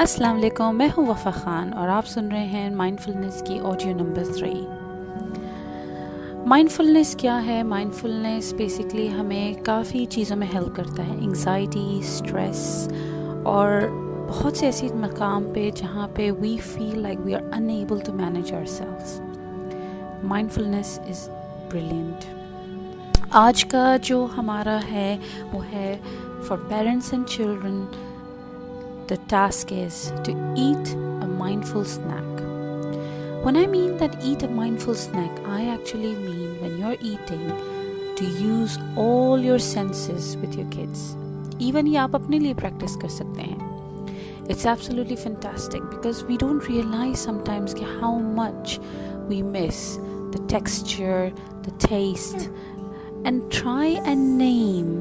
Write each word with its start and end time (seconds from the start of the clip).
السلام 0.00 0.36
علیکم 0.36 0.76
میں 0.78 0.86
ہوں 0.96 1.06
وفا 1.06 1.30
خان 1.30 1.72
اور 1.72 1.88
آپ 1.88 2.06
سن 2.06 2.28
رہے 2.32 2.44
ہیں 2.44 2.68
مائنڈ 2.70 3.00
فلنس 3.00 3.42
کی 3.46 3.58
آڈیو 3.62 3.96
نمبر 3.96 4.24
تھری 4.24 4.54
مائنڈ 6.46 6.70
فلنس 6.70 7.14
کیا 7.16 7.34
ہے 7.46 7.62
مائنڈ 7.62 7.94
فلنس 7.94 8.52
بیسکلی 8.52 9.08
ہمیں 9.12 9.54
کافی 9.64 10.06
چیزوں 10.06 10.36
میں 10.36 10.46
ہیلپ 10.54 10.76
کرتا 10.76 11.06
ہے 11.06 11.14
انگزائٹی 11.14 11.84
اسٹریس 11.98 12.88
اور 13.44 13.80
بہت 14.30 14.56
سے 14.56 14.66
ایسی 14.66 14.88
مقام 14.94 15.52
پہ 15.54 15.70
جہاں 15.76 16.08
پہ 16.14 16.30
we 16.30 16.56
feel 16.64 16.98
like 16.98 17.18
we 17.24 17.34
are 17.34 17.52
unable 17.54 18.00
to 18.06 18.12
manage 18.12 18.52
are 18.52 18.64
sales 18.70 19.20
mind 20.22 20.52
فلنس 20.52 20.98
is 21.08 21.28
brilliant 21.72 22.24
آج 23.38 23.64
کا 23.64 23.96
جو 24.02 24.26
ہمارا 24.36 24.78
ہے 24.92 25.16
وہ 25.52 25.64
ہے 25.72 25.96
for 26.48 26.68
parents 26.68 27.12
and 27.12 27.26
children 27.26 27.84
the 29.10 29.16
task 29.28 29.72
is 29.72 30.12
to 30.24 30.32
eat 30.56 30.88
a 30.96 31.28
mind 31.28 31.64
full 31.64 31.80
snack 31.80 32.42
one 33.46 33.56
I 33.56 33.66
mean 33.66 34.00
that 34.00 34.10
eat 34.22 34.44
a 34.44 34.48
mind 34.48 34.80
full 34.80 34.90
snack 34.90 35.48
I 35.48 35.68
wait 35.68 35.94
you 36.78 36.86
are 36.86 36.94
eating 37.00 37.50
all 38.96 39.44
your 39.44 39.58
senses 39.58 40.36
even 41.58 41.86
یہ 41.86 41.98
آپ 41.98 42.16
اپنے 42.16 42.38
لیے 42.38 42.54
practice 42.54 42.96
کر 42.96 43.08
سکتے 43.08 43.42
ہیں 43.42 43.56
how 48.02 48.18
much 48.18 48.80
miss 49.28 49.98
the 50.34 50.46
texture 50.48 51.28
ٹھیک 51.78 52.38
try 53.50 53.96
name 54.14 55.00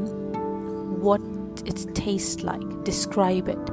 وٹسٹ 1.02 2.44
like 2.44 2.86
describe 2.86 3.50
it 3.50 3.72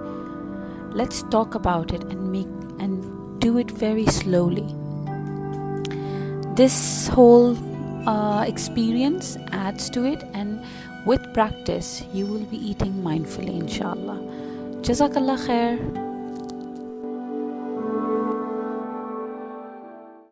let's 0.97 1.25
talk 1.31 1.57
about 1.57 1.93
it 1.93 2.05
and 2.05 2.21
make 2.21 2.81
and 2.81 3.05
do 3.43 3.57
it 3.57 3.73
very 3.83 4.05
slowly 4.13 4.67
this 6.57 7.11
whole 7.17 7.53
experience 8.07 9.37
adds 9.53 9.91
to 9.91 10.05
it 10.05 10.25
and 10.33 10.59
with 11.07 11.29
practice 11.35 12.03
you 12.15 12.27
will 12.27 12.45
be 12.51 12.59
eating 12.67 13.03
mind 13.03 13.27
فلی 13.27 13.59
ان 13.61 13.69
شاء 13.69 13.91
اللہ 13.91 14.83
جزاک 14.83 15.17
اللہ 15.17 15.45
خیر 15.47 15.75